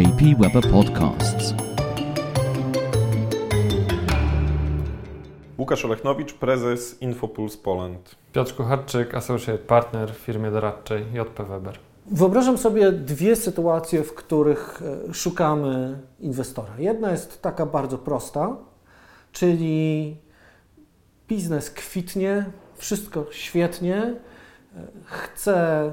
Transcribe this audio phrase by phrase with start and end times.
[0.00, 1.54] JP Weber Podcasts.
[5.58, 8.16] Łukasz Olechnowicz, prezes Infopuls Poland.
[8.32, 11.78] Piotr Kucharczyk, associate partner w firmie doradczej JP Weber.
[12.06, 16.74] Wyobrażam sobie dwie sytuacje, w których e, szukamy inwestora.
[16.78, 18.56] Jedna jest taka bardzo prosta,
[19.32, 20.16] czyli
[21.28, 22.46] biznes kwitnie,
[22.76, 24.16] wszystko świetnie, e,
[25.04, 25.92] chcę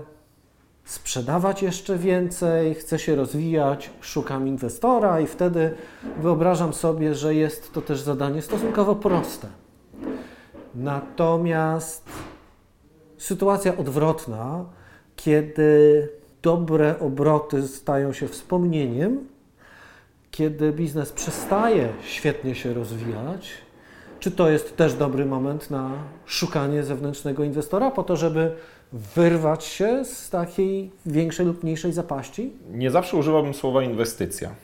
[0.88, 5.76] sprzedawać jeszcze więcej, chcę się rozwijać, szukam inwestora i wtedy
[6.18, 9.48] wyobrażam sobie, że jest to też zadanie stosunkowo proste.
[10.76, 12.10] Natomiast
[13.18, 14.66] sytuacja odwrotna,
[15.16, 16.10] kiedy
[16.42, 19.28] dobre obroty stają się wspomnieniem,
[20.32, 23.50] kiedy biznes przestaje świetnie się rozwijać,
[24.20, 25.92] czy to jest też dobry moment na
[26.26, 28.56] szukanie zewnętrznego inwestora po to, żeby
[28.92, 32.54] wyrwać się z takiej większej lub mniejszej zapaści?
[32.72, 34.56] Nie zawsze używałbym słowa inwestycja,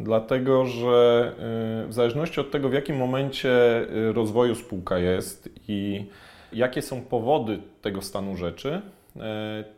[0.00, 1.32] dlatego że
[1.84, 3.50] y, w zależności od tego, w jakim momencie
[4.08, 6.06] y, rozwoju spółka jest i
[6.52, 8.82] jakie są powody tego stanu rzeczy,
[9.16, 9.20] y,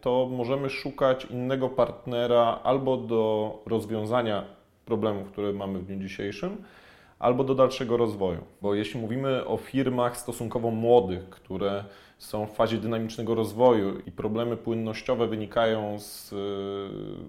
[0.01, 4.45] to możemy szukać innego partnera albo do rozwiązania
[4.85, 6.57] problemów, które mamy w dniu dzisiejszym,
[7.19, 8.41] albo do dalszego rozwoju.
[8.63, 11.85] Bo jeśli mówimy o firmach stosunkowo młodych, które
[12.19, 16.29] są w fazie dynamicznego rozwoju i problemy płynnościowe wynikają z,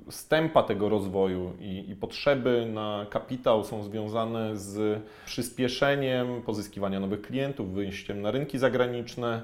[0.10, 7.22] z tempa tego rozwoju i, i potrzeby na kapitał są związane z przyspieszeniem pozyskiwania nowych
[7.22, 9.42] klientów, wyjściem na rynki zagraniczne,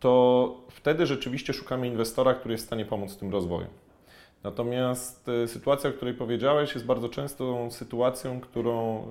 [0.00, 3.66] to wtedy rzeczywiście szukamy inwestora, który jest w stanie pomóc w tym rozwoju.
[4.44, 9.04] Natomiast e, sytuacja, o której powiedziałeś, jest bardzo często sytuacją, którą e,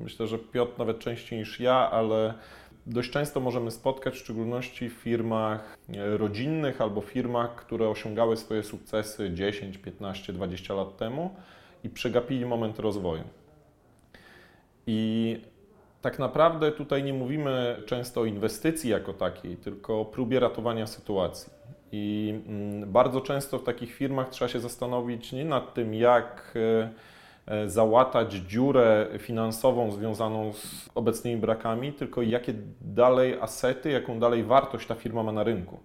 [0.00, 2.34] myślę, że Piotr nawet częściej niż ja, ale
[2.86, 8.62] dość często możemy spotkać, w szczególności w firmach e, rodzinnych albo firmach, które osiągały swoje
[8.62, 11.34] sukcesy 10, 15, 20 lat temu
[11.84, 13.24] i przegapili moment rozwoju.
[14.86, 15.40] I
[16.02, 21.52] tak naprawdę tutaj nie mówimy często o inwestycji jako takiej, tylko o próbie ratowania sytuacji.
[21.92, 26.90] I mm, bardzo często w takich firmach trzeba się zastanowić nie nad tym, jak e,
[27.66, 34.94] załatać dziurę finansową związaną z obecnymi brakami, tylko jakie dalej asety, jaką dalej wartość ta
[34.94, 35.78] firma ma na rynku.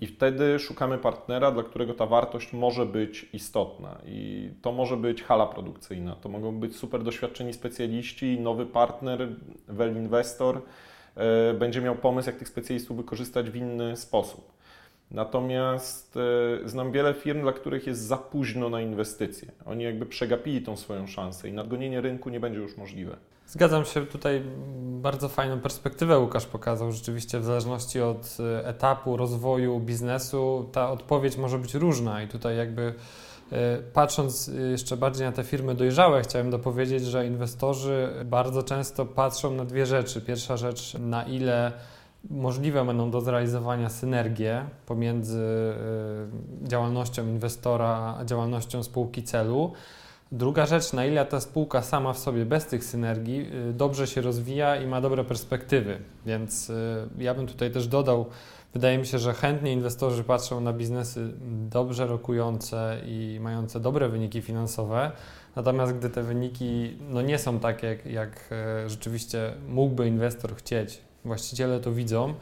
[0.00, 3.98] I wtedy szukamy partnera, dla którego ta wartość może być istotna.
[4.06, 9.28] I to może być hala produkcyjna, to mogą być super doświadczeni specjaliści, nowy partner,
[9.68, 10.62] well inwestor
[11.14, 14.55] e, będzie miał pomysł, jak tych specjalistów wykorzystać w inny sposób.
[15.10, 16.16] Natomiast
[16.64, 19.52] e, znam wiele firm, dla których jest za późno na inwestycje.
[19.66, 23.16] Oni jakby przegapili tą swoją szansę i nadgonienie rynku nie będzie już możliwe.
[23.46, 24.42] Zgadzam się, tutaj
[24.86, 26.92] bardzo fajną perspektywę Łukasz pokazał.
[26.92, 32.56] Rzeczywiście w zależności od e, etapu rozwoju biznesu ta odpowiedź może być różna i tutaj
[32.56, 32.94] jakby
[33.52, 39.50] e, patrząc jeszcze bardziej na te firmy dojrzałe, chciałem dopowiedzieć, że inwestorzy bardzo często patrzą
[39.50, 40.20] na dwie rzeczy.
[40.20, 41.72] Pierwsza rzecz, na ile
[42.30, 45.44] możliwe będą do zrealizowania synergie pomiędzy
[46.64, 49.72] y, działalnością inwestora a działalnością spółki celu.
[50.32, 54.20] Druga rzecz, na ile ta spółka sama w sobie bez tych synergii y, dobrze się
[54.20, 55.98] rozwija i ma dobre perspektywy.
[56.26, 58.26] Więc y, ja bym tutaj też dodał,
[58.74, 61.32] wydaje mi się, że chętnie inwestorzy patrzą na biznesy
[61.70, 65.12] dobrze rokujące i mające dobre wyniki finansowe.
[65.56, 68.50] Natomiast gdy te wyniki no, nie są takie, jak, jak
[68.86, 72.34] rzeczywiście mógłby inwestor chcieć, właściciele to widzą.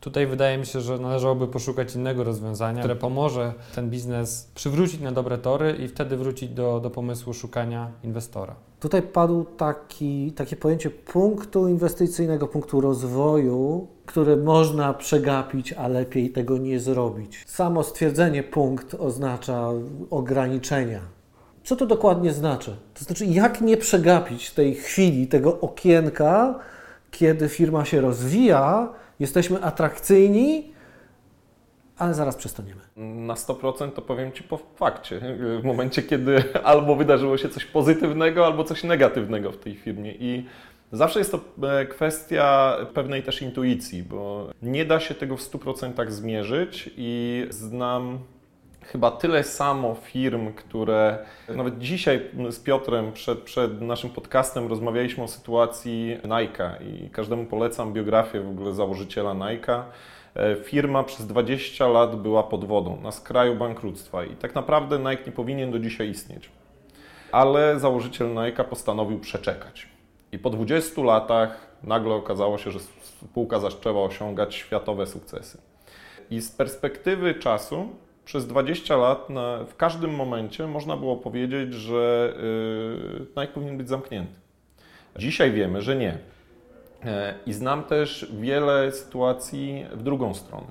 [0.00, 5.12] Tutaj wydaje mi się, że należałoby poszukać innego rozwiązania, które pomoże ten biznes przywrócić na
[5.12, 8.54] dobre tory i wtedy wrócić do, do pomysłu szukania inwestora.
[8.80, 16.58] Tutaj padł taki, takie pojęcie punktu inwestycyjnego, punktu rozwoju, które można przegapić, a lepiej tego
[16.58, 17.44] nie zrobić.
[17.46, 19.68] Samo stwierdzenie punkt oznacza
[20.10, 21.00] ograniczenia.
[21.64, 22.76] Co to dokładnie znaczy?
[22.94, 26.58] To znaczy, jak nie przegapić tej chwili, tego okienka,
[27.12, 28.88] kiedy firma się rozwija,
[29.20, 30.72] jesteśmy atrakcyjni,
[31.98, 32.80] ale zaraz przestaniemy.
[32.96, 35.20] Na 100% to powiem Ci po fakcie.
[35.60, 40.14] W momencie, kiedy albo wydarzyło się coś pozytywnego, albo coś negatywnego w tej firmie.
[40.14, 40.46] I
[40.92, 46.10] zawsze jest to e, kwestia pewnej też intuicji, bo nie da się tego w 100%
[46.10, 48.18] zmierzyć i znam
[48.84, 51.18] chyba tyle samo firm, które
[51.48, 57.92] nawet dzisiaj z Piotrem przed, przed naszym podcastem rozmawialiśmy o sytuacji Nike i każdemu polecam
[57.92, 59.84] biografię w ogóle założyciela Nike.
[60.34, 65.22] E, firma przez 20 lat była pod wodą, na skraju bankructwa i tak naprawdę Nike
[65.26, 66.50] nie powinien do dzisiaj istnieć.
[67.32, 69.88] Ale założyciel Nike postanowił przeczekać.
[70.32, 75.58] I po 20 latach nagle okazało się, że spółka zaczęła osiągać światowe sukcesy.
[76.30, 77.88] I z perspektywy czasu
[78.24, 82.34] przez 20 lat na, w każdym momencie można było powiedzieć, że
[83.16, 84.34] yy, Nike powinien być zamknięty.
[85.16, 86.18] Dzisiaj wiemy, że nie.
[87.04, 90.66] E, I znam też wiele sytuacji w drugą stronę.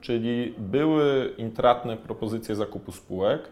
[0.00, 3.48] Czyli były intratne propozycje zakupu spółek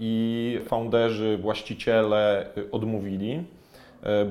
[0.00, 3.44] i founderzy, właściciele odmówili, e,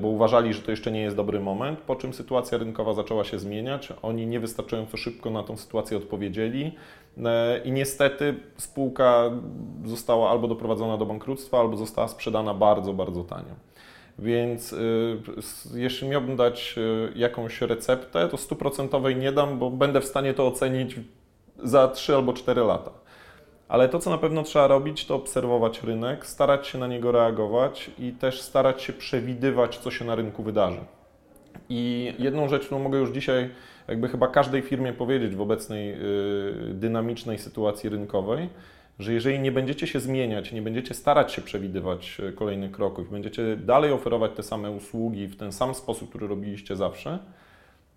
[0.00, 3.38] bo uważali, że to jeszcze nie jest dobry moment, po czym sytuacja rynkowa zaczęła się
[3.38, 3.92] zmieniać.
[4.02, 6.72] Oni niewystarczająco szybko na tą sytuację odpowiedzieli
[7.24, 9.30] e, i niestety spółka
[9.84, 13.54] została albo doprowadzona do bankructwa, albo została sprzedana bardzo, bardzo tanio.
[14.18, 15.18] Więc y,
[15.74, 16.76] jeśli miałbym dać
[17.14, 20.96] jakąś receptę, to stuprocentowej nie dam, bo będę w stanie to ocenić
[21.62, 22.90] za 3 albo 4 lata.
[23.68, 27.90] Ale to, co na pewno trzeba robić, to obserwować rynek, starać się na niego reagować
[27.98, 30.80] i też starać się przewidywać, co się na rynku wydarzy.
[31.68, 33.50] I jedną rzecz, którą mogę już dzisiaj,
[33.88, 38.48] jakby chyba każdej firmie powiedzieć w obecnej yy, dynamicznej sytuacji rynkowej,
[38.98, 43.56] że jeżeli nie będziecie się zmieniać, nie będziecie starać się przewidywać e, kolejnych kroków, będziecie
[43.56, 47.18] dalej oferować te same usługi w ten sam sposób, który robiliście zawsze,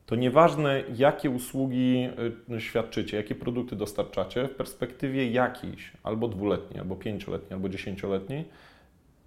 [0.09, 2.09] to nieważne jakie usługi
[2.51, 8.45] e, świadczycie, jakie produkty dostarczacie, w perspektywie jakiejś, albo dwuletniej, albo pięcioletniej, albo dziesięcioletniej,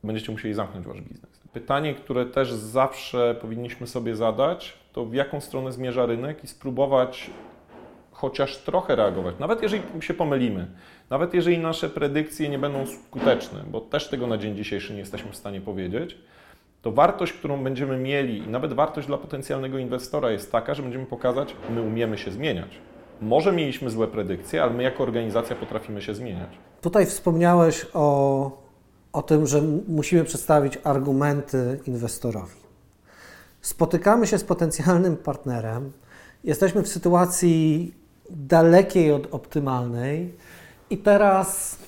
[0.04, 1.40] będziecie musieli zamknąć wasz biznes.
[1.52, 7.30] Pytanie, które też zawsze powinniśmy sobie zadać, to w jaką stronę zmierza rynek i spróbować
[8.10, 10.66] chociaż trochę reagować, nawet jeżeli się pomylimy,
[11.10, 15.32] nawet jeżeli nasze predykcje nie będą skuteczne, bo też tego na dzień dzisiejszy nie jesteśmy
[15.32, 16.16] w stanie powiedzieć,
[16.82, 21.06] to wartość, którą będziemy mieli i nawet wartość dla potencjalnego inwestora jest taka, że będziemy
[21.06, 22.68] pokazać, my umiemy się zmieniać.
[23.20, 26.48] Może mieliśmy złe predykcje, ale my jako organizacja potrafimy się zmieniać.
[26.80, 28.50] Tutaj wspomniałeś o,
[29.12, 32.62] o tym, że musimy przedstawić argumenty inwestorowi.
[33.60, 35.92] Spotykamy się z potencjalnym partnerem,
[36.44, 37.94] jesteśmy w sytuacji
[38.30, 40.34] dalekiej od optymalnej.
[40.90, 41.78] I teraz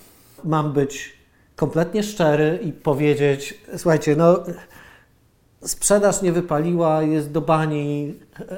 [0.44, 1.18] mam być
[1.56, 4.44] kompletnie szczery i powiedzieć: Słuchajcie, no,
[5.64, 8.14] sprzedaż nie wypaliła, jest do bani,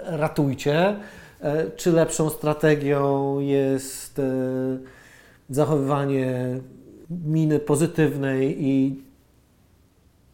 [0.07, 0.97] ratujcie.
[1.41, 4.23] E, czy lepszą strategią jest e,
[5.51, 6.59] zachowywanie
[7.11, 9.03] miny pozytywnej i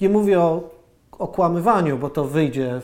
[0.01, 0.71] nie mówię o
[1.13, 2.81] okłamywaniu, bo to wyjdzie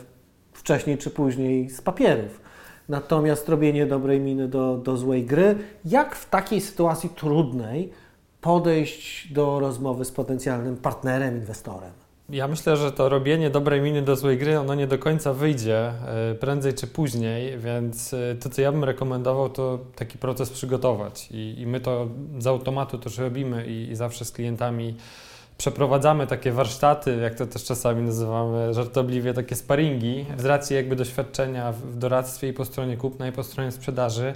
[0.52, 2.40] wcześniej czy później z papierów
[2.88, 5.56] natomiast robienie dobrej miny do, do złej gry.
[5.84, 7.92] Jak w takiej sytuacji trudnej
[8.40, 12.07] podejść do rozmowy z potencjalnym partnerem, inwestorem?
[12.30, 15.78] Ja myślę, że to robienie dobrej miny do złej gry, ono nie do końca wyjdzie
[15.78, 21.28] e, prędzej czy później, więc e, to, co ja bym rekomendował, to taki proces przygotować.
[21.30, 22.08] I, i my to
[22.38, 24.96] z automatu też robimy i, i zawsze z klientami
[25.58, 31.72] przeprowadzamy takie warsztaty, jak to też czasami nazywamy żartobliwie, takie sparingi, z racji jakby doświadczenia
[31.72, 34.32] w doradztwie i po stronie kupna i po stronie sprzedaży.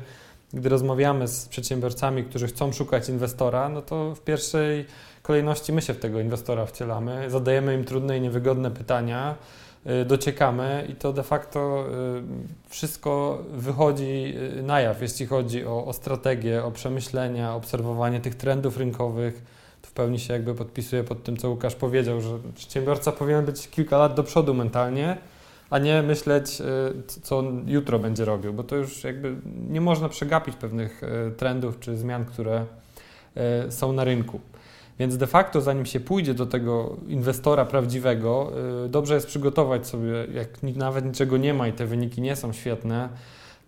[0.53, 4.87] Gdy rozmawiamy z przedsiębiorcami, którzy chcą szukać inwestora, no to w pierwszej
[5.23, 9.35] kolejności my się w tego inwestora wcielamy, zadajemy im trudne i niewygodne pytania,
[10.03, 12.23] y, dociekamy i to de facto y,
[12.69, 18.77] wszystko wychodzi y, na jaw, jeśli chodzi o, o strategię, o przemyślenia, obserwowanie tych trendów
[18.77, 19.43] rynkowych,
[19.83, 23.99] w pełni się jakby podpisuję pod tym, co Łukasz powiedział, że przedsiębiorca powinien być kilka
[23.99, 25.17] lat do przodu mentalnie,
[25.71, 26.63] a nie myśleć,
[27.23, 29.37] co on jutro będzie robił, bo to już jakby
[29.69, 31.01] nie można przegapić pewnych
[31.37, 32.67] trendów czy zmian, które
[33.71, 34.41] są na rynku.
[34.99, 38.53] Więc de facto, zanim się pójdzie do tego inwestora prawdziwego,
[38.89, 43.09] dobrze jest przygotować sobie, jak nawet niczego nie ma i te wyniki nie są świetne,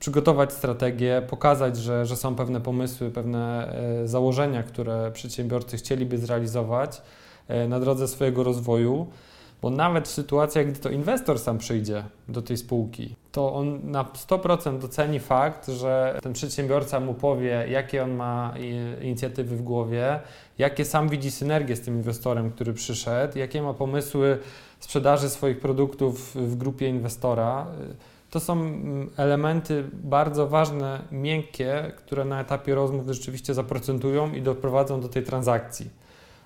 [0.04, 7.02] przygotować strategię, pokazać, że, że są pewne pomysły, pewne e, założenia, które przedsiębiorcy chcieliby zrealizować
[7.48, 9.06] e, na drodze swojego rozwoju,
[9.64, 14.04] bo nawet w sytuacjach, gdy to inwestor sam przyjdzie do tej spółki, to on na
[14.04, 18.54] 100% doceni fakt, że ten przedsiębiorca mu powie, jakie on ma
[19.02, 20.20] inicjatywy w głowie,
[20.58, 24.38] jakie sam widzi synergie z tym inwestorem, który przyszedł, jakie ma pomysły
[24.80, 27.66] sprzedaży swoich produktów w grupie inwestora.
[28.30, 35.00] To są mm, elementy bardzo ważne, miękkie, które na etapie rozmów rzeczywiście zaprocentują i doprowadzą
[35.00, 36.03] do tej transakcji.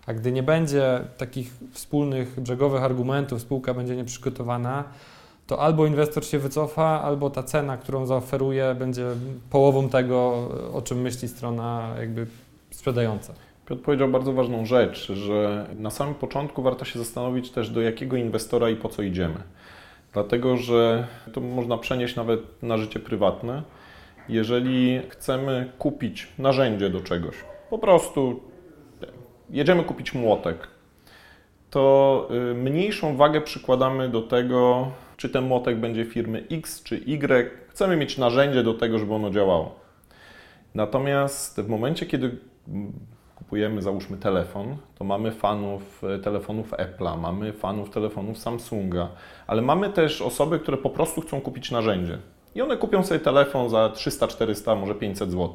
[0.08, 4.84] A gdy nie będzie takich wspólnych brzegowych argumentów, spółka będzie nieprzygotowana,
[5.46, 9.06] to albo inwestor się wycofa, albo ta cena, którą zaoferuje, będzie
[9.50, 12.26] połową tego, o czym myśli strona jakby
[12.70, 13.32] sprzedająca.
[13.66, 18.16] Piotr powiedział bardzo ważną rzecz, że na samym początku warto się zastanowić też, do jakiego
[18.16, 19.40] inwestora i po co idziemy.
[20.12, 23.62] Dlatego, że to można przenieść nawet na życie prywatne.
[24.28, 27.34] Jeżeli chcemy kupić narzędzie do czegoś,
[27.70, 28.40] po prostu
[29.50, 30.68] jedziemy kupić młotek,
[31.70, 37.50] to y, mniejszą wagę przykładamy do tego, czy ten młotek będzie firmy X czy Y.
[37.68, 39.74] Chcemy mieć narzędzie do tego, żeby ono działało.
[40.74, 42.38] Natomiast w momencie, kiedy
[43.34, 49.08] kupujemy załóżmy telefon, to mamy fanów e, telefonów Apple'a, mamy fanów telefonów Samsunga,
[49.46, 52.18] ale mamy też osoby, które po prostu chcą kupić narzędzie.
[52.54, 55.54] I one kupią sobie telefon za 300, 400, może 500 zł.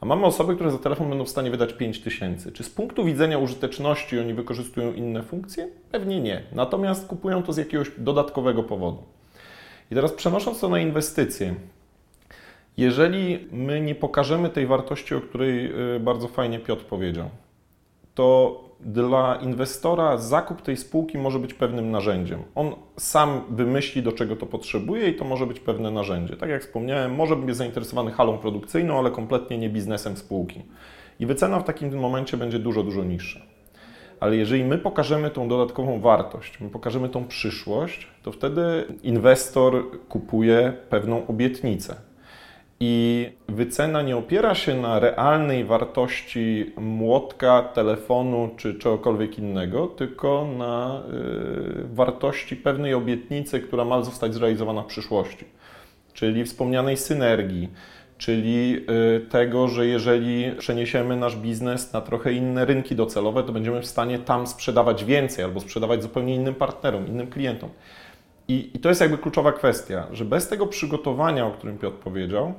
[0.00, 2.52] A mamy osoby, które za telefon będą w stanie wydać 5000.
[2.52, 5.68] Czy z punktu widzenia użyteczności oni wykorzystują inne funkcje?
[5.90, 6.42] Pewnie nie.
[6.52, 9.02] Natomiast kupują to z jakiegoś dodatkowego powodu.
[9.90, 11.54] I teraz przenosząc to na inwestycje,
[12.76, 17.30] jeżeli my nie pokażemy tej wartości, o której y, bardzo fajnie Piotr powiedział,
[18.18, 22.42] to dla inwestora zakup tej spółki może być pewnym narzędziem.
[22.54, 26.36] On sam wymyśli, do czego to potrzebuje i to może być pewne narzędzie.
[26.36, 30.62] Tak jak wspomniałem, może być zainteresowany halą produkcyjną, ale kompletnie nie biznesem spółki.
[31.20, 33.40] I wycena w takim momencie będzie dużo, dużo niższa.
[34.20, 40.72] Ale jeżeli my pokażemy tą dodatkową wartość, my pokażemy tą przyszłość, to wtedy inwestor kupuje
[40.90, 42.07] pewną obietnicę
[42.80, 51.02] i wycena nie opiera się na realnej wartości młotka, telefonu czy czegokolwiek innego, tylko na
[51.82, 55.44] y, wartości pewnej obietnicy, która ma zostać zrealizowana w przyszłości.
[56.12, 57.68] Czyli wspomnianej synergii,
[58.18, 63.80] czyli y, tego, że jeżeli przeniesiemy nasz biznes na trochę inne rynki docelowe, to będziemy
[63.80, 67.70] w stanie tam sprzedawać więcej albo sprzedawać zupełnie innym partnerom, innym klientom.
[68.48, 72.54] I, I, to jest jakby kluczowa kwestia, że bez tego przygotowania, o którym Piotr powiedział,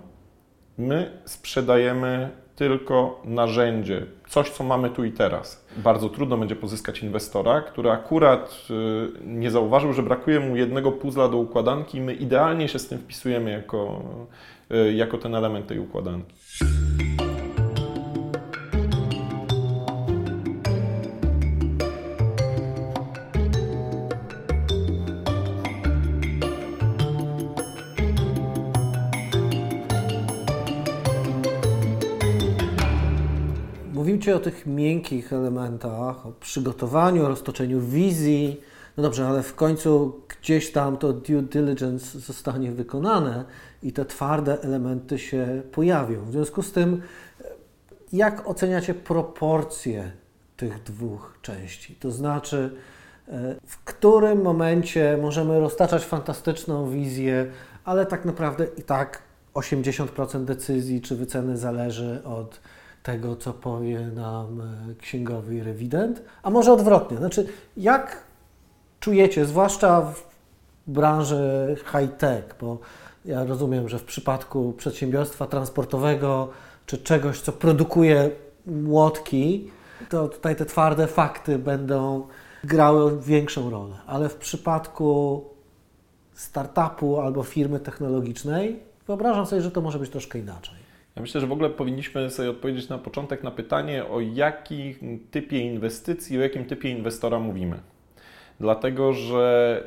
[0.79, 5.65] my sprzedajemy tylko narzędzie, coś, co mamy tu i teraz.
[5.77, 11.27] Bardzo trudno będzie pozyskać inwestora, który akurat y, nie zauważył, że brakuje mu jednego puzla
[11.27, 14.03] do układanki i my idealnie się z tym wpisujemy jako,
[14.71, 16.35] y, jako ten element tej układanki.
[34.39, 38.61] O tych miękkich elementach, o przygotowaniu, o roztoczeniu wizji.
[38.97, 43.45] No dobrze, ale w końcu gdzieś tam to due diligence zostanie wykonane
[43.83, 46.25] i te twarde elementy się pojawią.
[46.25, 47.01] W związku z tym,
[48.13, 50.11] jak oceniacie proporcje
[50.57, 51.95] tych dwóch części?
[51.95, 52.75] To znaczy,
[53.65, 57.51] w którym momencie możemy roztaczać fantastyczną wizję,
[57.85, 59.21] ale tak naprawdę i tak
[59.53, 62.59] 80% decyzji czy wyceny zależy od
[63.03, 67.17] tego, co powie nam e, księgowy rewident, a może odwrotnie.
[67.17, 68.23] Znaczy, jak
[68.99, 70.23] czujecie, zwłaszcza w
[70.87, 72.77] branży high-tech, bo
[73.25, 76.49] ja rozumiem, że w przypadku przedsiębiorstwa transportowego
[76.85, 78.31] czy czegoś, co produkuje
[78.65, 79.71] młotki,
[80.09, 82.27] to tutaj te twarde fakty będą
[82.63, 85.43] grały większą rolę, ale w przypadku
[86.33, 90.78] startupu albo firmy technologicznej wyobrażam sobie, że to może być troszkę inaczej.
[91.19, 95.59] Ja myślę, że w ogóle powinniśmy sobie odpowiedzieć na początek na pytanie, o jakim typie
[95.59, 97.79] inwestycji, o jakim typie inwestora mówimy.
[98.59, 99.83] Dlatego, że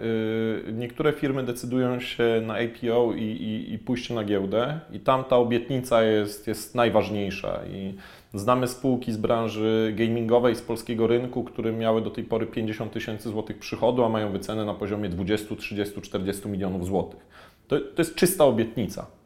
[0.68, 5.24] y, niektóre firmy decydują się na IPO i, i, i pójście na giełdę, i tam
[5.24, 7.60] ta obietnica jest, jest najważniejsza.
[7.70, 7.94] I
[8.34, 13.28] znamy spółki z branży gamingowej z polskiego rynku, które miały do tej pory 50 tysięcy
[13.28, 17.26] złotych przychodu, a mają wycenę na poziomie 20, 30, 40 milionów złotych.
[17.68, 19.21] To, to jest czysta obietnica.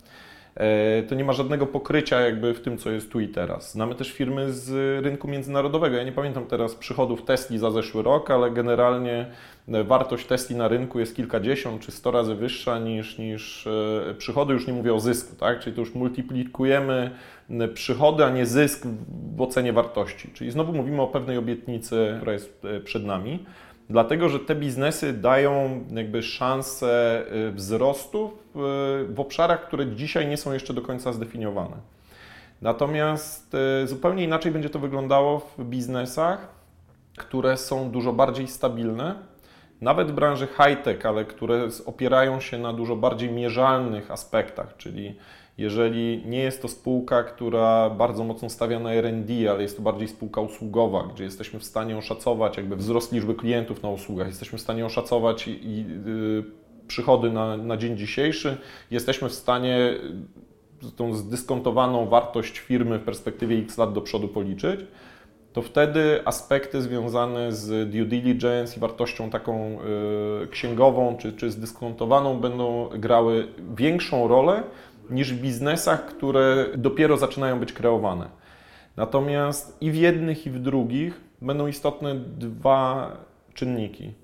[0.56, 3.72] E, to nie ma żadnego pokrycia jakby w tym, co jest tu i teraz.
[3.72, 4.70] Znamy też firmy z
[5.04, 5.96] rynku międzynarodowego.
[5.96, 9.26] Ja nie pamiętam teraz przychodów Tesli za zeszły rok, ale generalnie
[9.68, 14.52] e, wartość Tesli na rynku jest kilkadziesiąt czy sto razy wyższa niż, niż e, przychody.
[14.52, 15.60] Już nie mówię o zysku, tak?
[15.60, 17.10] Czyli to już multiplikujemy
[17.74, 18.86] przychody, a nie zysk
[19.36, 20.30] w ocenie wartości.
[20.34, 23.44] Czyli znowu mówimy o pewnej obietnicy, która jest przed nami.
[23.90, 30.36] Dlatego, że te biznesy dają jakby szansę y, wzrostu w, w obszarach, które dzisiaj nie
[30.36, 31.76] są jeszcze do końca zdefiniowane.
[32.62, 36.48] Natomiast y, zupełnie inaczej będzie to wyglądało w biznesach,
[37.16, 39.14] które są dużo bardziej stabilne,
[39.80, 45.16] nawet branży high-tech, ale które opierają się na dużo bardziej mierzalnych aspektach, czyli
[45.58, 50.08] jeżeli nie jest to spółka, która bardzo mocno stawia na R&D, ale jest to bardziej
[50.08, 54.60] spółka usługowa, gdzie jesteśmy w stanie oszacować jakby wzrost liczby klientów na usługach, jesteśmy w
[54.60, 56.44] stanie oszacować i, i yy,
[56.86, 58.56] przychody na, na dzień dzisiejszy,
[58.90, 59.94] jesteśmy w stanie
[60.96, 64.80] tą zdyskontowaną wartość firmy w perspektywie x lat do przodu policzyć,
[65.52, 69.78] to wtedy aspekty związane z due diligence i wartością taką
[70.42, 74.62] y, księgową czy, czy zdyskontowaną będą grały większą rolę
[75.10, 78.28] niż w biznesach, które dopiero zaczynają być kreowane.
[78.96, 83.12] Natomiast i w jednych, i w drugich będą istotne dwa
[83.54, 84.14] czynniki.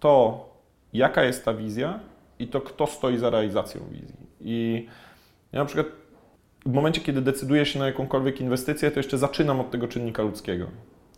[0.00, 0.44] To,
[0.92, 2.00] jaka jest ta wizja,
[2.38, 4.16] i to, kto stoi za realizacją wizji.
[4.40, 4.86] I
[5.52, 5.86] ja na przykład
[6.66, 10.66] w momencie, kiedy decyduję się na jakąkolwiek inwestycję, to jeszcze zaczynam od tego czynnika ludzkiego.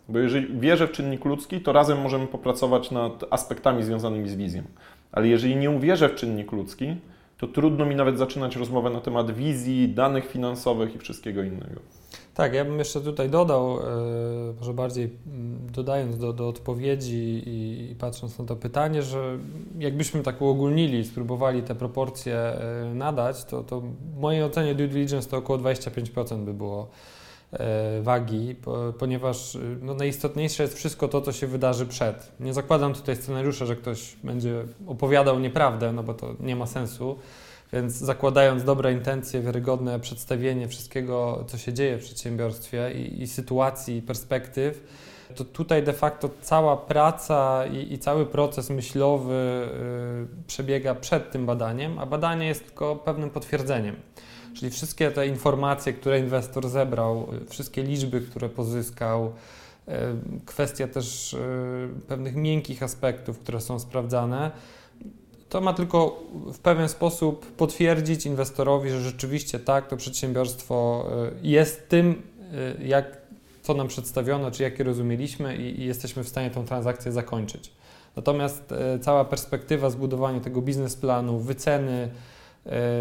[0.09, 4.63] Bo jeżeli wierzę w czynnik ludzki, to razem możemy popracować nad aspektami związanymi z wizją.
[5.11, 6.95] Ale jeżeli nie uwierzę w czynnik ludzki,
[7.37, 11.79] to trudno mi nawet zaczynać rozmowę na temat wizji, danych finansowych i wszystkiego innego.
[12.33, 13.83] Tak, ja bym jeszcze tutaj dodał, e,
[14.59, 19.37] może bardziej mm, dodając do, do odpowiedzi i, i, patrząc na to pytanie, że
[19.79, 25.29] jakbyśmy tak uogólnili, spróbowali te proporcje e, nadać, to, to w mojej ocenie due diligence
[25.29, 26.89] to około 25% by było
[28.01, 28.55] wagi,
[28.99, 32.31] ponieważ no, najistotniejsze jest wszystko to, co się wydarzy przed.
[32.39, 37.17] Nie zakładam tutaj scenariusza, że ktoś będzie opowiadał nieprawdę, no bo to nie ma sensu
[37.73, 43.97] więc zakładając dobre intencje, wiarygodne przedstawienie wszystkiego, co się dzieje w przedsiębiorstwie i, i sytuacji,
[43.97, 44.83] i perspektyw,
[45.35, 49.69] to tutaj de facto cała praca i, i cały proces myślowy
[50.43, 53.95] y, przebiega przed tym badaniem, a badanie jest tylko pewnym potwierdzeniem.
[54.55, 59.91] Czyli wszystkie te informacje, które inwestor zebrał, y, wszystkie liczby, które pozyskał, y,
[60.45, 61.37] kwestia też y,
[62.07, 64.51] pewnych miękkich aspektów, które są sprawdzane,
[65.49, 71.09] to ma tylko w pewien sposób potwierdzić inwestorowi, że rzeczywiście tak, to przedsiębiorstwo
[71.41, 72.21] jest tym,
[72.85, 73.17] jak,
[73.61, 77.71] co nam przedstawiono, czy jakie rozumieliśmy i, jesteśmy w stanie tą transakcję zakończyć.
[78.15, 82.09] Natomiast cała perspektywa zbudowania tego biznesplanu, wyceny,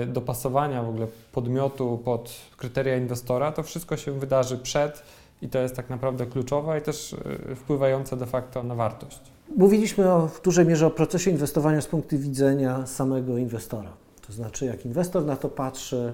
[0.06, 5.02] dopasowania w ogóle podmiotu pod kryteria inwestora, to wszystko się wydarzy przed
[5.42, 7.16] i to jest tak naprawdę kluczowe i też
[7.56, 9.20] wpływające de facto na wartość.
[9.56, 13.90] Mówiliśmy o, w dużej mierze o procesie inwestowania z punktu widzenia samego inwestora.
[14.26, 16.12] To znaczy, jak inwestor na to patrzy,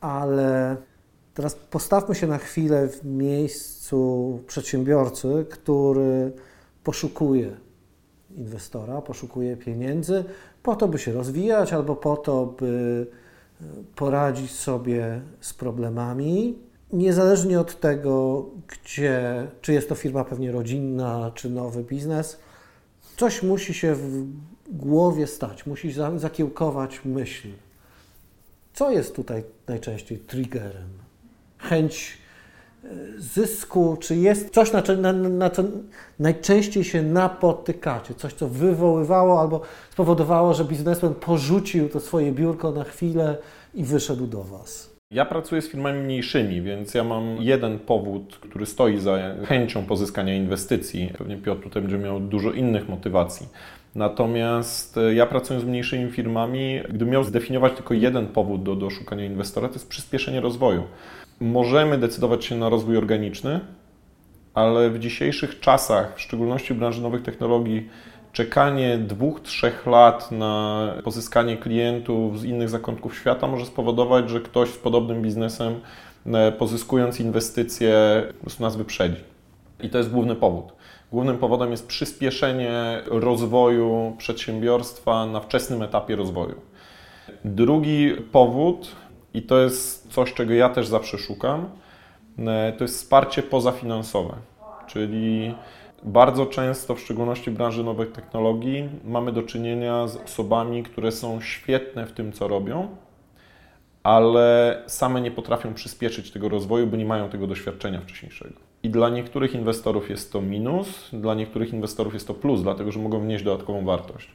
[0.00, 0.76] ale
[1.34, 6.32] teraz postawmy się na chwilę w miejscu przedsiębiorcy, który
[6.84, 7.56] poszukuje
[8.38, 10.24] inwestora, poszukuje pieniędzy
[10.62, 13.06] po to, by się rozwijać albo po to, by
[13.60, 13.64] e,
[13.96, 16.58] poradzić sobie z problemami.
[16.92, 22.38] Niezależnie od tego, gdzie, czy jest to firma pewnie rodzinna, czy nowy biznes,
[23.18, 24.26] Coś musi się w
[24.68, 27.48] głowie stać, musi zakiełkować myśl.
[28.74, 30.88] Co jest tutaj najczęściej triggerem?
[31.58, 32.18] Chęć
[33.16, 35.62] zysku, czy jest coś, na, na, na co
[36.18, 39.60] najczęściej się napotykacie, coś, co wywoływało albo
[39.90, 43.36] spowodowało, że biznesmen porzucił to swoje biurko na chwilę
[43.74, 44.98] i wyszedł do Was?
[45.10, 50.34] Ja pracuję z firmami mniejszymi, więc ja mam jeden powód, który stoi za chęcią pozyskania
[50.34, 51.12] inwestycji.
[51.18, 53.48] Pewnie Piotr tutaj będzie miał dużo innych motywacji.
[53.94, 58.90] Natomiast e, ja pracując z mniejszymi firmami, gdybym miał zdefiniować tylko jeden powód do, do
[58.90, 60.82] szukania inwestora, to jest przyspieszenie rozwoju.
[61.40, 63.60] Możemy decydować się na rozwój organiczny,
[64.54, 67.88] ale w dzisiejszych czasach, w szczególności w branży nowych technologii,
[68.32, 74.68] czekanie dwóch, trzech lat na pozyskanie klientów z innych zakątków świata może spowodować, że ktoś
[74.68, 75.80] z podobnym biznesem,
[76.26, 77.92] e, pozyskując inwestycje,
[78.44, 79.24] po nas wyprzedzi.
[79.80, 80.72] I to jest główny powód.
[81.12, 86.54] Głównym powodem jest przyspieszenie rozwoju przedsiębiorstwa na wczesnym etapie rozwoju.
[87.44, 88.96] Drugi powód,
[89.38, 91.68] i to jest coś, czego ja też zawsze szukam,
[92.38, 94.34] e, to jest wsparcie pozafinansowe,
[94.86, 95.54] czyli
[96.02, 101.40] bardzo często, w szczególności w branży nowych technologii, mamy do czynienia z osobami, które są
[101.40, 102.88] świetne w tym, co robią,
[104.02, 108.54] ale same nie potrafią przyspieszyć tego rozwoju, bo nie mają tego doświadczenia wcześniejszego.
[108.82, 112.98] I dla niektórych inwestorów jest to minus, dla niektórych inwestorów jest to plus, dlatego że
[112.98, 114.28] mogą wnieść dodatkową wartość.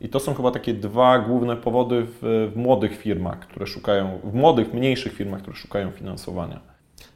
[0.00, 4.34] I to są chyba takie dwa główne powody w, w młodych firmach, które szukają, w
[4.34, 6.60] młodych, mniejszych firmach, które szukają finansowania.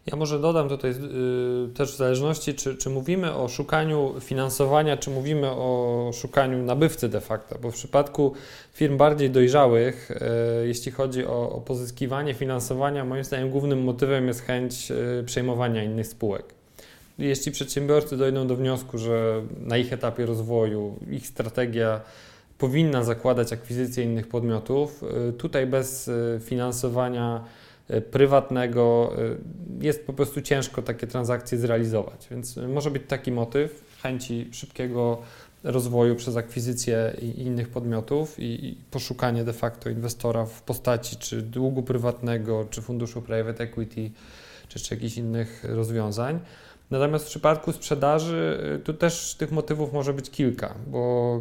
[0.06, 5.10] Ja może dodam tutaj yy, też w zależności, czy, czy mówimy o szukaniu finansowania, czy
[5.10, 8.32] mówimy o szukaniu nabywcy de facto, bo w przypadku
[8.72, 10.10] firm bardziej dojrzałych,
[10.60, 15.84] yy, jeśli chodzi o, o, pozyskiwanie finansowania, moim zdaniem głównym motywem jest chęć yy, przejmowania
[15.84, 16.54] innych spółek.
[17.18, 22.00] Jeśli przedsiębiorcy dojdą do wniosku, że na ich etapie rozwoju ich strategia
[22.58, 27.44] powinna zakładać akwizycję innych podmiotów, y, tutaj bez y, finansowania
[27.88, 29.12] E, prywatnego
[29.80, 32.28] jest po prostu ciężko takie transakcje zrealizować.
[32.30, 35.22] Więc może być taki motyw chęci szybkiego
[35.64, 42.66] rozwoju przez akwizycję innych podmiotów i poszukanie de facto inwestora w postaci czy długu prywatnego,
[42.70, 44.10] czy funduszu private equity,
[44.68, 46.40] czy, czy jakichś innych rozwiązań.
[46.92, 51.40] Natomiast w przypadku sprzedaży y, tu też tych motywów może być kilka, bo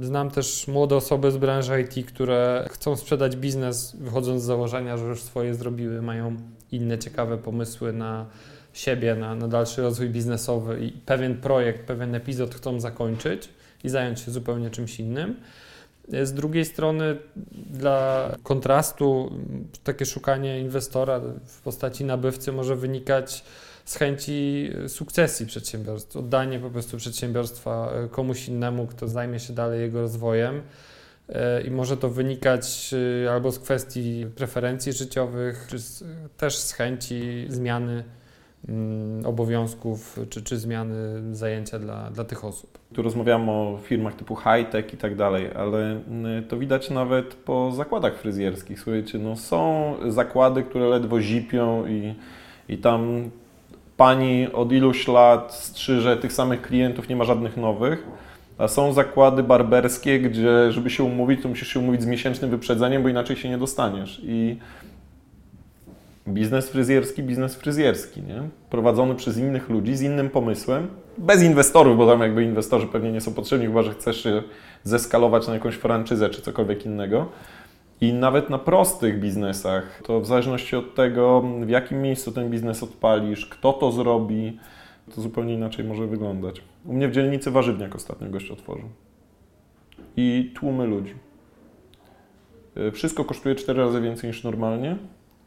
[0.00, 5.04] znam też młode osoby z branży IT, które chcą sprzedać biznes, wychodząc z założenia, że
[5.04, 6.36] już swoje zrobiły, mają
[6.72, 8.26] inne ciekawe pomysły na
[8.72, 13.48] siebie, na, na dalszy rozwój biznesowy i pewien projekt, pewien epizod chcą zakończyć
[13.84, 15.36] i zająć się zupełnie czymś innym.
[16.22, 17.16] Z drugiej strony,
[17.70, 19.32] dla kontrastu,
[19.84, 23.44] takie szukanie inwestora w postaci nabywcy może wynikać
[23.86, 30.00] z chęci sukcesji przedsiębiorstwa, oddanie po prostu przedsiębiorstwa komuś innemu, kto zajmie się dalej jego
[30.00, 30.62] rozwojem.
[31.64, 32.94] I może to wynikać
[33.30, 36.04] albo z kwestii preferencji życiowych, czy z,
[36.36, 38.04] też z chęci zmiany
[38.68, 42.78] Mm, obowiązków czy, czy zmiany zajęcia dla, dla tych osób.
[42.94, 47.72] Tu rozmawiamy o firmach typu high-tech i tak dalej, ale mm, to widać nawet po
[47.72, 48.80] zakładach fryzjerskich.
[48.80, 52.14] Słuchajcie, no są zakłady, które ledwo zipią i,
[52.68, 53.30] i tam
[53.96, 58.06] pani od iluś lat strzyże tych samych klientów, nie ma żadnych nowych.
[58.58, 63.02] A są zakłady barberskie, gdzie żeby się umówić, to musisz się umówić z miesięcznym wyprzedzeniem,
[63.02, 64.20] bo inaczej się nie dostaniesz.
[64.24, 64.56] I
[66.28, 68.42] biznes fryzjerski, biznes fryzjerski, nie?
[68.70, 73.20] prowadzony przez innych ludzi z innym pomysłem, bez inwestorów, bo tam jakby inwestorzy pewnie nie
[73.20, 74.28] są potrzebni, chyba że chcesz
[74.84, 77.28] zeskalować na jakąś franczyzę czy cokolwiek innego.
[78.00, 82.82] I nawet na prostych biznesach, to w zależności od tego, w jakim miejscu ten biznes
[82.82, 84.58] odpalisz, kto to zrobi,
[85.14, 86.62] to zupełnie inaczej może wyglądać.
[86.84, 88.88] U mnie w dzielnicy warzywniak ostatnio gość otworzył.
[90.16, 91.14] I tłumy ludzi.
[92.92, 94.96] Wszystko kosztuje cztery razy więcej niż normalnie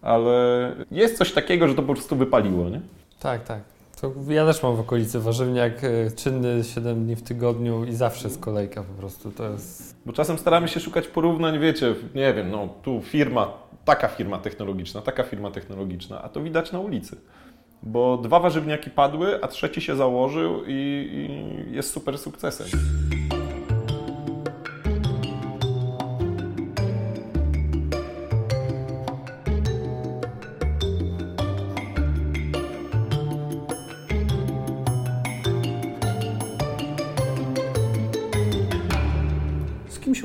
[0.02, 2.82] ale jest coś takiego, że to po prostu wypaliło, nie?
[3.20, 3.62] Tak, tak.
[4.02, 8.28] To ja też mam w okolicy warzywniak e, czynny 7 dni w tygodniu i zawsze
[8.28, 9.32] jest kolejka po prostu.
[9.32, 9.96] To jest...
[10.06, 13.54] Bo czasem staramy się szukać porównań, wiecie, nie wiem, no tu firma,
[13.86, 17.18] taka firma technologiczna, taka firma technologiczna, a to widać na ulicy.
[17.84, 21.10] Bo dwa warzywniaki padły, a trzeci się założył i,
[21.68, 22.68] i jest super sukcesem.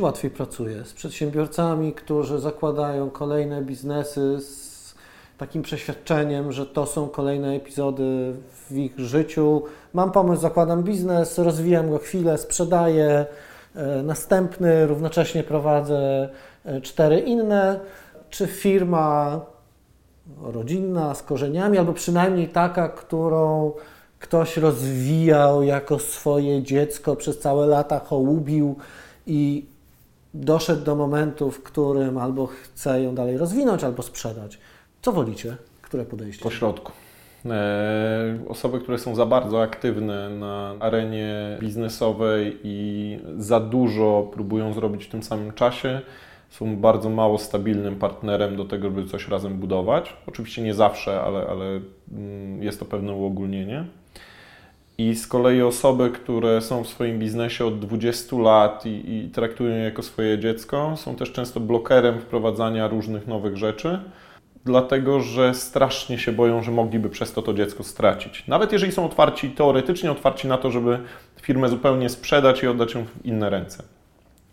[0.05, 0.85] Łatwiej pracuje?
[0.85, 4.95] Z przedsiębiorcami, którzy zakładają kolejne biznesy z
[5.39, 8.33] takim przeświadczeniem, że to są kolejne epizody
[8.71, 9.63] w ich życiu.
[9.93, 13.27] Mam pomysł, zakładam biznes, rozwijam go chwilę, sprzedaję,
[13.75, 16.29] e, następny, równocześnie prowadzę
[16.65, 17.81] e, cztery inne.
[18.31, 19.41] Czy firma
[20.43, 23.73] rodzinna, z korzeniami, albo przynajmniej taka, którą
[24.19, 28.77] ktoś rozwijał jako swoje dziecko, przez całe lata hołubił
[29.27, 29.74] i
[30.35, 34.59] doszedł do momentu, w którym albo chce ją dalej rozwinąć, albo sprzedać.
[35.03, 35.57] Co wolicie?
[35.83, 36.43] Które podejście?
[36.43, 36.93] Po środku.
[37.47, 45.05] E, osoby, które są za bardzo aktywne na arenie biznesowej i za dużo próbują zrobić
[45.05, 46.01] w tym samym czasie,
[46.51, 50.17] są bardzo mało stabilnym partnerem do tego, żeby coś razem budować.
[50.27, 51.81] Oczywiście nie zawsze, ale, ale
[52.13, 53.85] mm, jest to pewne uogólnienie.
[54.99, 59.77] I z kolei osoby, które są w swoim biznesie od 20 lat i, i traktują
[59.77, 63.99] je jako swoje dziecko, są też często blokerem wprowadzania różnych nowych rzeczy,
[64.65, 68.47] dlatego że strasznie się boją, że mogliby przez to to dziecko stracić.
[68.49, 70.99] Nawet jeżeli są otwarci, teoretycznie otwarci na to, żeby
[71.43, 73.83] firmę zupełnie sprzedać i oddać ją w inne ręce.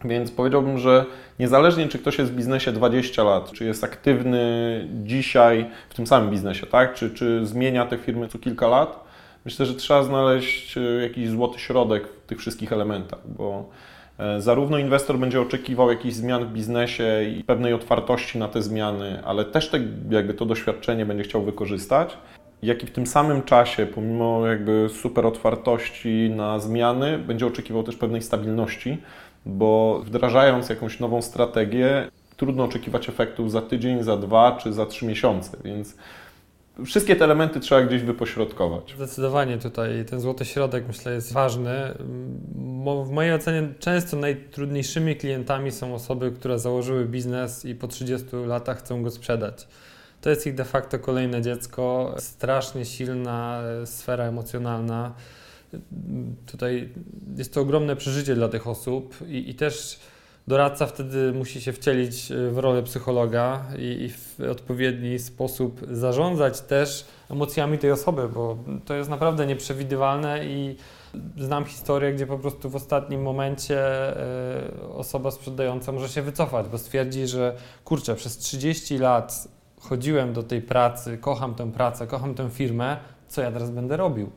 [0.06, 1.06] Więc powiedziałbym, że
[1.40, 6.30] niezależnie czy ktoś jest w biznesie 20 lat, czy jest aktywny dzisiaj w tym samym
[6.30, 6.94] biznesie, tak?
[6.94, 9.11] czy, czy zmienia te firmy co kilka lat,
[9.46, 13.70] Myślę, że trzeba znaleźć e, jakiś złoty środek w tych wszystkich elementach, bo
[14.20, 19.24] e, zarówno inwestor będzie oczekiwał jakichś zmian w biznesie i pewnej otwartości na te zmiany,
[19.26, 22.18] ale też te, jakby to doświadczenie będzie chciał wykorzystać,
[22.64, 27.96] jak i w tym samym czasie, pomimo jakby super otwartości na zmiany, będzie oczekiwał też
[27.96, 28.98] pewnej stabilności,
[29.46, 35.06] bo wdrażając jakąś nową strategię, trudno oczekiwać efektów za tydzień, za dwa czy za trzy
[35.06, 35.96] miesiące, więc
[36.86, 38.94] Wszystkie te elementy trzeba gdzieś wypośrodkować.
[38.96, 41.94] Zdecydowanie tutaj ten złoty środek myślę jest ważny.
[43.06, 48.80] W mojej ocenie często najtrudniejszymi klientami są osoby, które założyły biznes i po 30 latach
[48.80, 49.68] chcą go sprzedać.
[50.22, 55.14] To jest ich de facto kolejne dziecko, strasznie silna sfera emocjonalna.
[56.46, 56.90] Tutaj
[57.38, 60.00] jest to ogromne przeżycie dla tych osób i, i też
[60.48, 66.62] Doradca wtedy musi się wcielić e, w rolę psychologa i, i, w odpowiedni sposób zarządzać
[66.62, 70.76] też emocjami tej osoby, bo to jest naprawdę nieprzewidywalne i
[71.38, 73.80] znam historię, gdzie po prostu w ostatnim momencie
[74.78, 79.48] y, osoba sprzedająca może się wycofać, bo stwierdzi, że kurczę, przez 30 lat
[79.80, 84.30] chodziłem do tej pracy, kocham tę pracę, kocham tę firmę, co ja teraz będę robił?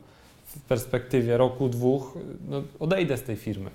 [0.45, 3.71] W perspektywie roku, dwóch, no, odejdę z tej firmy.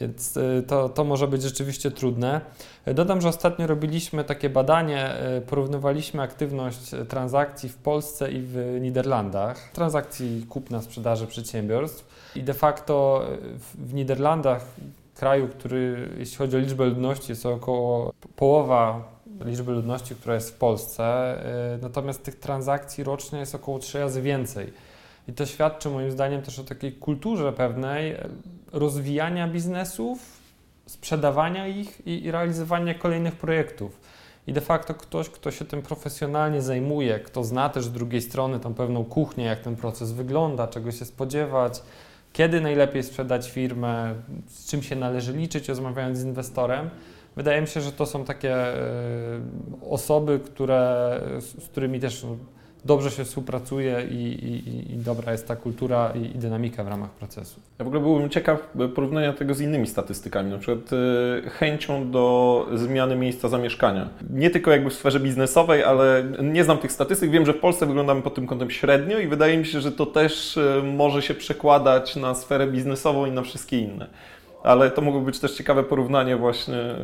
[0.00, 2.40] Więc y, to, to może być rzeczywiście trudne.
[2.86, 9.70] Dodam, że ostatnio robiliśmy takie badanie, y, porównywaliśmy aktywność transakcji w Polsce i w Niderlandach,
[9.72, 12.32] transakcji kupna, sprzedaży przedsiębiorstw.
[12.36, 14.64] I de facto y, w Niderlandach
[15.14, 19.02] kraju, który jeśli chodzi o liczbę ludności jest około połowa
[19.44, 21.36] liczby ludności, która jest w Polsce,
[21.82, 24.72] natomiast tych transakcji rocznie jest około trzy razy więcej.
[25.28, 28.16] I to świadczy moim zdaniem też o takiej kulturze pewnej
[28.72, 30.18] rozwijania biznesów,
[30.86, 34.00] sprzedawania ich i, i realizowania kolejnych projektów.
[34.46, 38.60] I de facto ktoś, kto się tym profesjonalnie zajmuje, kto zna też z drugiej strony
[38.60, 41.82] tą pewną kuchnię, jak ten proces wygląda, czego się spodziewać,
[42.32, 44.14] kiedy najlepiej sprzedać firmę,
[44.46, 46.90] z czym się należy liczyć, rozmawiając z inwestorem.
[47.36, 48.80] Wydaje mi się, że to są takie e,
[49.90, 52.36] osoby, które, z którymi też no,
[52.88, 57.10] dobrze się współpracuje i, i, i dobra jest ta kultura i, i, dynamika w ramach
[57.10, 57.60] procesu.
[57.78, 62.66] Ja w ogóle byłbym ciekaw porównania tego z innymi statystykami, na przykład e, chęcią do
[62.74, 64.08] zmiany miejsca zamieszkania.
[64.30, 67.30] Nie tylko jakby w sferze biznesowej, ale nie znam tych statystyk.
[67.30, 70.06] Wiem, że w Polsce wyglądamy pod tym kątem średnio i wydaje mi się, że to
[70.06, 74.06] też e, może się przekładać na sferę biznesową i na wszystkie inne
[74.62, 76.96] ale to mogło być też ciekawe porównanie właśnie e,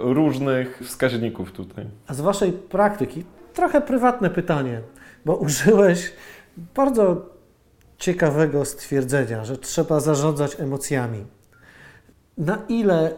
[0.00, 1.84] różnych wskaźników tutaj.
[2.06, 4.80] A z Waszej praktyki, trochę prywatne pytanie
[5.26, 6.12] bo użyłeś
[6.74, 7.26] bardzo
[7.98, 11.26] ciekawego stwierdzenia, że trzeba zarządzać emocjami.
[12.38, 13.14] Na ile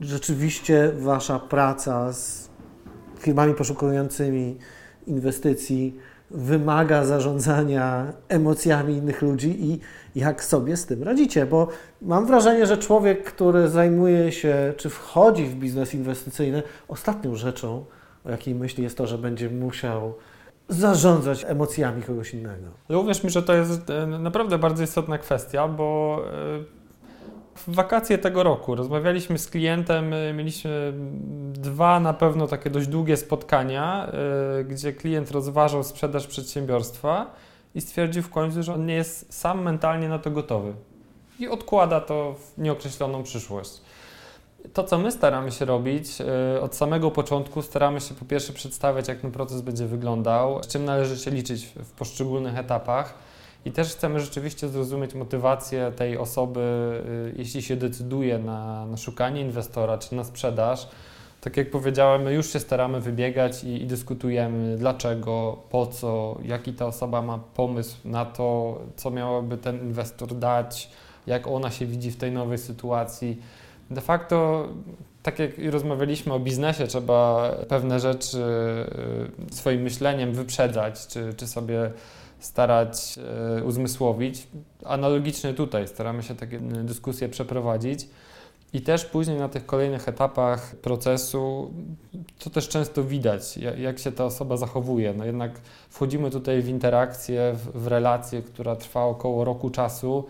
[0.00, 2.48] rzeczywiście Wasza praca z
[3.18, 4.58] firmami poszukującymi
[5.06, 5.98] inwestycji
[6.30, 9.80] wymaga zarządzania emocjami innych ludzi i
[10.14, 11.46] jak sobie z tym radzicie?
[11.46, 11.68] Bo
[12.02, 17.84] mam wrażenie, że człowiek, który zajmuje się, czy wchodzi w biznes inwestycyjny, ostatnią rzeczą,
[18.24, 20.14] o jakiej myśli jest to, że będzie musiał
[20.68, 22.66] zarządzać emocjami kogoś innego.
[22.88, 26.84] Ale uwierz mi, że to jest e, naprawdę bardzo istotna kwestia, bo e,
[27.56, 30.92] w wakacje tego roku rozmawialiśmy z klientem, e, mieliśmy
[31.52, 34.12] dwa na pewno takie dość długie spotkania,
[34.64, 37.34] gdzie klient rozważał sprzedaż przedsiębiorstwa
[37.74, 40.74] i stwierdził w końcu, że on nie jest sam mentalnie na to gotowy
[41.38, 43.80] i odkłada to w nieokreśloną przyszłość
[44.72, 46.20] to, co my staramy się robić
[46.56, 50.66] y, od samego początku, staramy się po pierwsze przedstawiać, jak ten proces będzie wyglądał, z
[50.66, 53.14] czym należy się liczyć w poszczególnych etapach.
[53.64, 56.60] I też chcemy rzeczywiście zrozumieć motywację tej osoby,
[57.30, 60.88] y, jeśli się decyduje na, na szukanie inwestora czy na sprzedaż.
[61.40, 66.72] Tak jak powiedziałem, my już się staramy wybiegać i, i, dyskutujemy dlaczego, po co, jaki
[66.72, 70.90] ta osoba ma pomysł na to, co miałaby ten inwestor dać,
[71.26, 73.40] jak ona się widzi w tej nowej sytuacji
[73.94, 74.68] de facto,
[75.22, 78.38] tak jak rozmawialiśmy o biznesie, trzeba pewne rzeczy
[79.50, 81.90] y, swoim myśleniem wyprzedzać, czy, czy sobie
[82.38, 83.18] starać
[83.64, 84.46] uzmysłowić.
[84.84, 88.08] Analogicznie tutaj staramy się takie dyskusje przeprowadzić.
[88.72, 91.70] I też później na tych kolejnych etapach procesu
[92.38, 95.14] to też często widać, jak się ta osoba zachowuje.
[95.16, 100.24] No jednak wchodzimy tutaj w interakcję, w, w relację, która trwa około roku czasu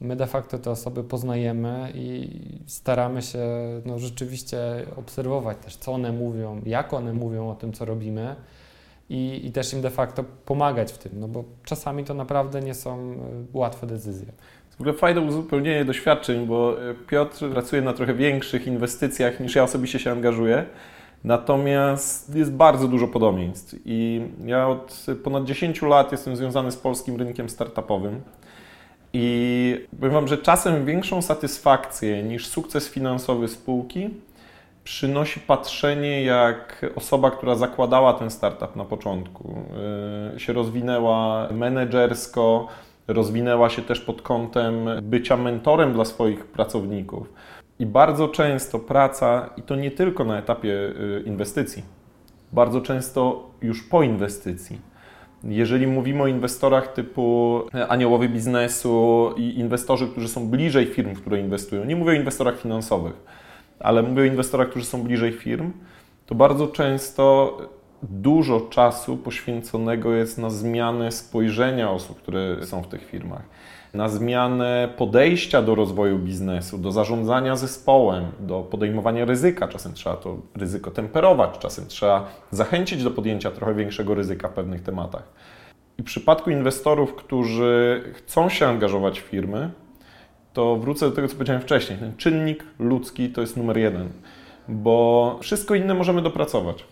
[0.00, 2.30] my de facto te osoby poznajemy i
[2.66, 3.38] staramy się
[3.86, 4.58] no, rzeczywiście
[4.96, 8.36] obserwować też, co one mówią, jak one mówią o tym, co robimy
[9.10, 12.74] i, i też im de facto pomagać w tym, no bo czasami to naprawdę nie
[12.74, 13.16] są e,
[13.52, 14.32] łatwe decyzje.
[14.70, 19.62] W ogóle fajne uzupełnienie doświadczeń, bo e, Piotr pracuje na trochę większych inwestycjach niż ja
[19.62, 20.66] osobiście się angażuję.
[21.24, 27.16] Natomiast jest bardzo dużo podobieństw i ja od ponad 10 lat jestem związany z polskim
[27.16, 28.20] rynkiem startupowym.
[29.20, 34.10] I powiem Wam, że czasem większą satysfakcję niż sukces finansowy spółki
[34.84, 39.54] przynosi patrzenie, jak osoba, która zakładała ten startup na początku,
[40.32, 42.68] yy, się rozwinęła menedżersko,
[43.08, 47.32] rozwinęła się też pod kątem bycia mentorem dla swoich pracowników.
[47.78, 51.82] I bardzo często praca, i to nie tylko na etapie yy, inwestycji,
[52.52, 54.78] bardzo często już po inwestycji
[55.44, 61.20] jeżeli mówimy o inwestorach typu e, aniołowy biznesu i inwestorzy, którzy są bliżej firm, w
[61.20, 63.14] które inwestują, nie mówię o inwestorach finansowych,
[63.80, 65.72] ale mówię o inwestorach, którzy są bliżej firm,
[66.26, 67.56] to bardzo często
[68.02, 73.42] dużo czasu poświęconego jest na zmianę spojrzenia osób, które są w tych firmach
[73.94, 79.68] na zmianę podejścia do rozwoju biznesu, do zarządzania zespołem, do podejmowania ryzyka.
[79.68, 84.82] Czasem trzeba to ryzyko temperować, czasem trzeba zachęcić do podjęcia trochę większego ryzyka w pewnych
[84.82, 85.22] tematach.
[85.98, 89.70] I w przypadku inwestorów, którzy chcą się angażować w firmy,
[90.52, 91.98] to wrócę do tego, co powiedziałem wcześniej.
[91.98, 94.08] Ten czynnik ludzki to jest numer jeden,
[94.68, 96.84] bo wszystko inne możemy dopracować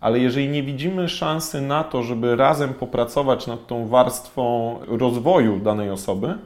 [0.00, 5.90] ale jeżeli nie widzimy szansy na to, żeby razem popracować nad tą warstwą rozwoju danej
[5.90, 6.38] osoby,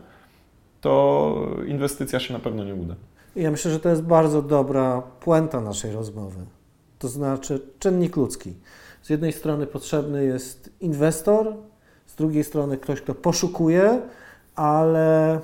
[0.80, 2.94] to inwestycja się na pewno nie uda.
[3.36, 6.40] Ja myślę, że to jest bardzo dobra puenta naszej rozmowy.
[6.98, 8.54] To znaczy czynnik ludzki.
[9.02, 11.54] Z jednej strony potrzebny jest inwestor,
[12.06, 14.00] z drugiej strony ktoś, kto poszukuje,
[14.54, 15.40] ale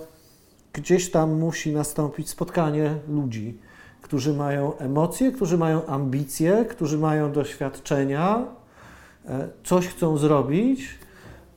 [0.72, 3.58] gdzieś tam musi nastąpić spotkanie ludzi,
[4.08, 8.44] którzy mają emocje, którzy mają ambicje, którzy mają doświadczenia,
[9.28, 10.98] e, coś chcą zrobić,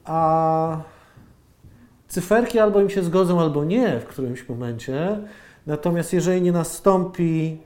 [0.06, 0.78] a
[2.08, 5.20] cyferki albo im się zgodzą, albo nie w którymś momencie.
[5.68, 7.62] Natomiast jeżeli nie nastąpi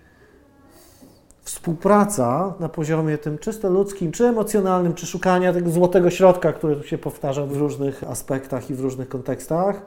[1.42, 6.84] współpraca na poziomie tym czysto ludzkim, czy emocjonalnym, czy szukania tego złotego środka, który tu
[6.84, 9.82] się powtarza w różnych aspektach i w różnych kontekstach,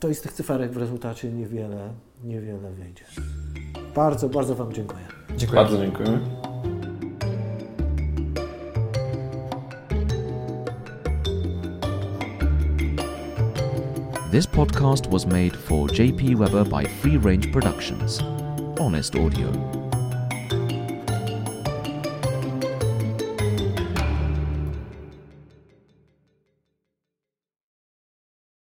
[0.00, 1.88] to i z tych cyferek w rezultacie niewiele,
[2.24, 3.04] niewiele wyjdzie.
[3.94, 5.02] Bardzo, bardzo Wam dziękuję.
[5.36, 5.62] Dziękuję.
[5.62, 6.20] Bardzo dziękujemy.
[14.32, 18.18] This podcast was made for JP Weber by Free Range Productions.
[18.78, 19.83] Honest Audio.